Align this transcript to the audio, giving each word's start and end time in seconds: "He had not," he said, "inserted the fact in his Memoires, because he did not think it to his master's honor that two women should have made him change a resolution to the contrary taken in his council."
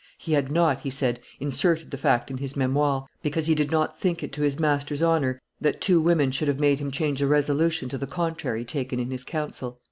"He 0.17 0.33
had 0.33 0.51
not," 0.51 0.79
he 0.81 0.89
said, 0.89 1.19
"inserted 1.39 1.91
the 1.91 1.97
fact 1.99 2.31
in 2.31 2.39
his 2.39 2.55
Memoires, 2.55 3.03
because 3.21 3.45
he 3.45 3.53
did 3.53 3.69
not 3.69 3.99
think 3.99 4.23
it 4.23 4.31
to 4.33 4.41
his 4.41 4.59
master's 4.59 5.03
honor 5.03 5.39
that 5.59 5.79
two 5.79 6.01
women 6.01 6.31
should 6.31 6.47
have 6.47 6.59
made 6.59 6.79
him 6.79 6.89
change 6.89 7.21
a 7.21 7.27
resolution 7.27 7.87
to 7.89 7.99
the 7.99 8.07
contrary 8.07 8.65
taken 8.65 8.99
in 8.99 9.11
his 9.11 9.23
council." 9.23 9.77